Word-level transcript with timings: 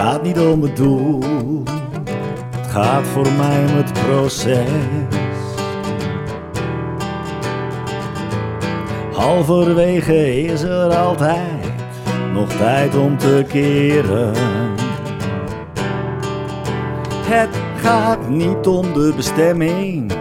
gaat 0.00 0.22
niet 0.22 0.38
om 0.38 0.62
het 0.62 0.76
doel, 0.76 1.22
het 2.56 2.66
gaat 2.70 3.06
voor 3.06 3.32
mij 3.32 3.64
om 3.68 3.76
het 3.76 3.92
proces. 3.92 4.68
Halverwege 9.12 10.44
is 10.44 10.62
er 10.62 10.96
altijd 10.96 11.72
nog 12.32 12.48
tijd 12.48 12.96
om 12.96 13.18
te 13.18 13.44
keren. 13.48 14.32
Het 17.26 17.60
gaat 17.76 18.28
niet 18.28 18.66
om 18.66 18.92
de 18.92 19.12
bestemming, 19.16 20.12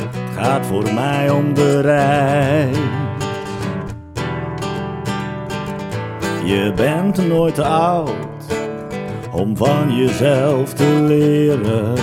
het 0.00 0.36
gaat 0.36 0.66
voor 0.66 0.94
mij 0.94 1.30
om 1.30 1.54
de 1.54 1.80
reis. 1.80 2.76
Je 6.44 6.72
bent 6.76 7.28
nooit 7.28 7.54
te 7.54 7.64
oud 7.64 8.28
om 9.38 9.56
van 9.56 9.96
jezelf 9.96 10.72
te 10.72 11.02
leren. 11.06 11.94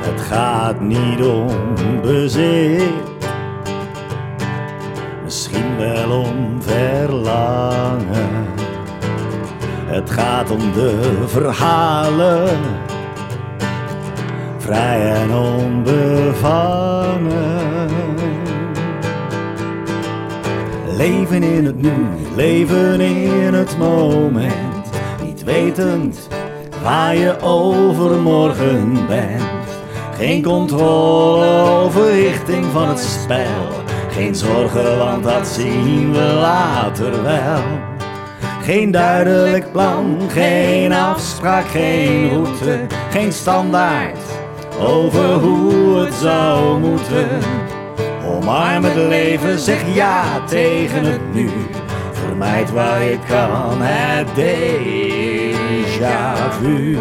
Het 0.00 0.20
gaat 0.20 0.80
niet 0.80 1.22
om 1.22 1.48
bezit, 2.02 3.28
misschien 5.24 5.76
wel 5.78 6.20
om 6.20 6.62
verlangen. 6.62 8.48
Het 9.86 10.10
gaat 10.10 10.50
om 10.50 10.72
de 10.72 11.24
verhalen, 11.26 12.58
vrij 14.58 15.12
en 15.12 15.32
onbevangen. 15.32 16.60
Leven 21.00 21.42
in 21.42 21.64
het 21.64 21.82
nu, 21.82 21.92
leven 22.36 23.00
in 23.00 23.54
het 23.54 23.78
moment. 23.78 24.90
Niet 25.24 25.44
wetend 25.44 26.28
waar 26.82 27.16
je 27.16 27.40
overmorgen 27.40 29.06
bent. 29.06 29.42
Geen 30.16 30.42
controle 30.42 31.70
over 31.70 32.12
richting 32.12 32.64
van 32.64 32.88
het 32.88 32.98
spel. 32.98 33.68
Geen 34.10 34.34
zorgen, 34.34 34.98
want 34.98 35.24
dat 35.24 35.46
zien 35.46 36.12
we 36.12 36.32
later 36.40 37.22
wel. 37.22 37.62
Geen 38.62 38.90
duidelijk 38.90 39.72
plan, 39.72 40.18
geen 40.28 40.92
afspraak, 40.92 41.66
geen 41.66 42.28
route, 42.28 42.86
geen 43.10 43.32
standaard 43.32 44.18
over 44.80 45.32
hoe 45.32 45.98
het 45.98 46.14
zou 46.14 46.78
moeten. 46.80 47.28
Omarm 48.30 48.84
het 48.84 48.94
leven, 48.94 49.58
zeg 49.58 49.94
ja 49.94 50.44
tegen 50.44 51.04
het 51.04 51.34
nu. 51.34 51.50
Vermijd 52.12 52.72
waar 52.72 53.02
je 53.02 53.18
kan 53.28 53.76
het 53.80 54.28
déjà 54.36 55.72
vu. 56.60 56.98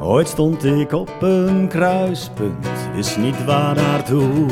Ooit 0.00 0.28
stond 0.28 0.64
ik 0.64 0.92
op 0.92 1.22
een 1.22 1.68
kruispunt, 1.68 2.68
wist 2.94 3.18
niet 3.18 3.44
waar 3.44 3.74
naartoe. 3.74 4.46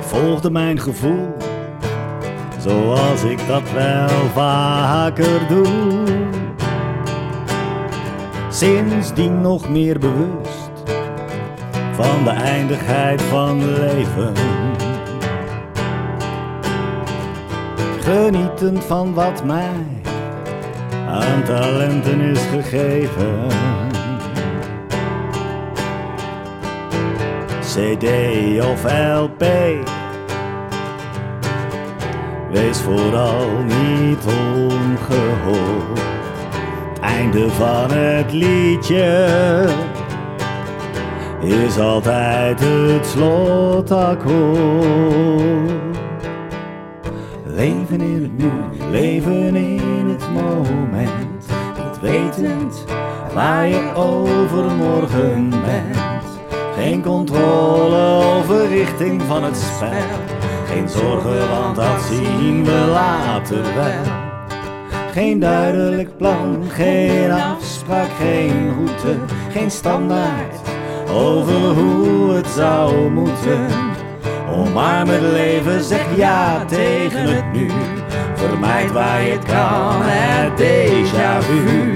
Volgde 0.00 0.50
mijn 0.50 0.80
gevoel 0.80 1.34
zoals 2.66 3.22
ik 3.22 3.46
dat 3.46 3.72
wel 3.72 4.28
vaker 4.32 5.48
doe. 5.48 6.02
Sindsdien 8.48 9.40
nog 9.40 9.68
meer 9.68 9.98
bewust 9.98 10.70
van 11.92 12.24
de 12.24 12.30
eindigheid 12.30 13.22
van 13.22 13.78
leven. 13.78 14.32
Genietend 18.00 18.84
van 18.84 19.14
wat 19.14 19.44
mij 19.44 20.02
aan 21.08 21.42
talenten 21.44 22.20
is 22.20 22.40
gegeven. 22.40 23.46
CD 27.60 28.04
of 28.60 28.84
LP 29.18 29.44
Wees 32.54 32.80
vooral 32.80 33.48
niet 33.62 34.24
ongehoord. 34.24 36.00
Einde 37.00 37.50
van 37.50 37.90
het 37.90 38.32
liedje 38.32 39.66
is 41.40 41.78
altijd 41.78 42.60
het 42.60 43.06
slotakkoord. 43.06 44.28
Leven 47.44 48.00
in 48.00 48.22
het 48.22 48.38
nu, 48.38 48.52
leven 48.90 49.56
in 49.56 50.08
het 50.08 50.30
moment. 50.32 51.46
Niet 51.84 52.00
wetend 52.00 52.84
waar 53.34 53.68
je 53.68 53.92
overmorgen 53.94 55.48
bent. 55.48 56.24
Geen 56.76 57.02
controle 57.02 58.24
over 58.36 58.68
richting 58.68 59.22
van 59.22 59.44
het 59.44 59.56
spel. 59.56 60.33
Geen 60.74 60.88
zorgen, 60.88 61.48
want 61.48 61.76
dat 61.76 62.02
zien 62.10 62.64
we 62.64 62.90
later 62.92 63.62
wel. 63.74 64.12
Geen 65.12 65.38
duidelijk 65.38 66.16
plan, 66.16 66.64
geen 66.68 67.30
afspraak, 67.30 68.08
geen 68.18 68.72
route, 68.74 69.18
geen 69.52 69.70
standaard 69.70 70.60
over 71.10 71.54
hoe 71.54 72.32
het 72.32 72.46
zou 72.46 73.10
moeten. 73.10 73.66
Omarm 74.50 75.08
het 75.08 75.22
leven, 75.22 75.84
zeg 75.84 76.16
ja 76.16 76.64
tegen 76.64 77.34
het 77.34 77.52
nu. 77.52 77.70
Vermijd 78.34 78.92
waar 78.92 79.22
je 79.22 79.32
het 79.32 79.44
kan, 79.44 80.00
het 80.02 80.60
déjà 80.60 81.44
vu. 81.46 81.92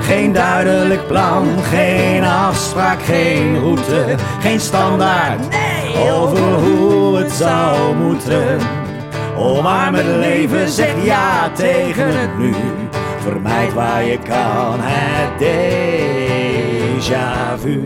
Geen 0.00 0.32
duidelijk 0.32 1.06
plan, 1.06 1.46
geen 1.62 2.24
afspraak, 2.24 3.02
geen 3.02 3.58
route, 3.58 4.14
geen 4.40 4.60
standaard 4.60 5.65
over 6.12 6.54
hoe 6.54 7.16
het 7.16 7.32
zou 7.32 7.94
moeten. 7.94 8.58
omarm 9.36 9.94
het 9.94 10.06
leven 10.06 10.68
zeg 10.68 11.04
ja 11.04 11.50
tegen 11.50 12.20
het 12.20 12.38
nu. 12.38 12.54
Vermijd 13.18 13.72
waar 13.72 14.04
je 14.04 14.18
kan 14.18 14.78
het 14.80 15.40
déjà 15.40 17.26
vu. 17.58 17.80